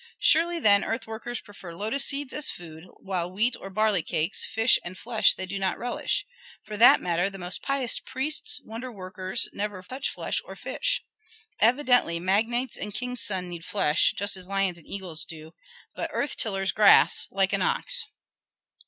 Surely 0.17 0.57
then 0.57 0.83
earth 0.83 1.05
workers 1.05 1.41
prefer 1.41 1.75
lotus 1.75 2.03
seeds 2.03 2.33
as 2.33 2.49
food, 2.49 2.85
while 2.97 3.31
wheat 3.31 3.55
or 3.61 3.69
barley 3.69 4.01
cakes, 4.01 4.43
fish 4.43 4.79
and 4.83 4.97
flesh 4.97 5.35
they 5.35 5.45
do 5.45 5.59
not 5.59 5.77
relish. 5.77 6.25
For 6.63 6.75
that 6.75 7.01
matter, 7.01 7.29
the 7.29 7.37
most 7.37 7.61
pious 7.61 7.99
priests, 7.99 8.59
wonder 8.65 8.91
workers, 8.91 9.47
never 9.53 9.83
touch 9.83 10.09
flesh 10.09 10.41
or 10.43 10.55
fish. 10.55 11.03
Evidently 11.59 12.19
magnates 12.19 12.77
and 12.77 12.91
king's 12.95 13.21
sons 13.21 13.47
need 13.49 13.63
flesh, 13.63 14.15
just 14.17 14.35
as 14.35 14.47
lions 14.47 14.79
and 14.79 14.87
eagles 14.87 15.23
do; 15.23 15.53
but 15.93 16.09
earth 16.11 16.35
tillers 16.35 16.71
grass, 16.71 17.27
like 17.29 17.53
an 17.53 17.61
ox. 17.61 18.07